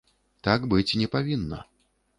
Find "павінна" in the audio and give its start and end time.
1.19-1.65